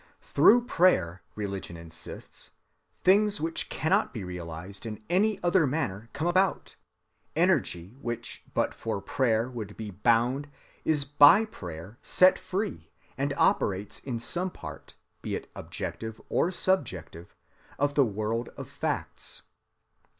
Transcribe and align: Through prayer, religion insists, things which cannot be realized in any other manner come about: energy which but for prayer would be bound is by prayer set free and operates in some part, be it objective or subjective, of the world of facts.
Through 0.23 0.65
prayer, 0.65 1.21
religion 1.35 1.77
insists, 1.77 2.49
things 3.03 3.39
which 3.39 3.69
cannot 3.69 4.15
be 4.15 4.23
realized 4.23 4.87
in 4.87 5.03
any 5.11 5.39
other 5.43 5.67
manner 5.67 6.09
come 6.11 6.25
about: 6.25 6.75
energy 7.35 7.95
which 8.01 8.43
but 8.55 8.73
for 8.73 8.99
prayer 8.99 9.47
would 9.47 9.77
be 9.77 9.91
bound 9.91 10.49
is 10.83 11.05
by 11.05 11.45
prayer 11.45 11.99
set 12.01 12.39
free 12.39 12.89
and 13.15 13.31
operates 13.37 13.99
in 13.99 14.19
some 14.19 14.49
part, 14.49 14.95
be 15.21 15.35
it 15.35 15.51
objective 15.55 16.19
or 16.29 16.49
subjective, 16.49 17.35
of 17.77 17.93
the 17.93 18.03
world 18.03 18.49
of 18.57 18.67
facts. 18.67 19.43